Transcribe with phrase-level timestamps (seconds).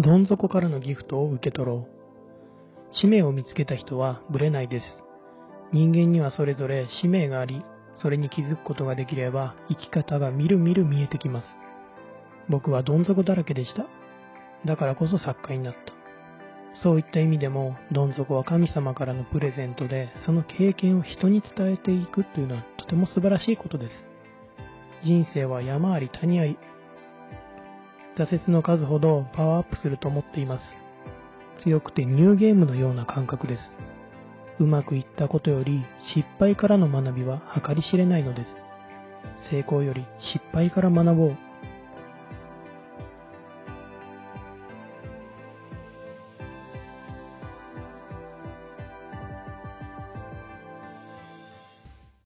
[0.00, 2.94] どん底からのギフトを受け取ろう。
[2.94, 4.86] 使命を見つけた人はブレないです。
[5.72, 7.62] 人間にはそれぞれ使命があり、
[7.96, 11.46] それに気づくことができれば生き方がみるみる見えてきます。
[12.48, 13.86] 僕はどん底だらけでした。
[14.66, 15.92] だからこそ作家になった。
[16.82, 23.92] そういった意味でも、どん底は神様からのプレゼントで、その経験を人に伝えていくというのはとても素晴らしいことです。
[25.04, 26.58] 人生は山あり谷あり。
[28.16, 30.64] 挫折の数ほどパワーアップすると思っています。
[31.62, 33.62] 強くてニューゲームのような感覚です。
[34.58, 38.48] うまくいったことより失敗からの学びは計り知れないのです。
[39.50, 41.36] 成功より失敗から学ぼう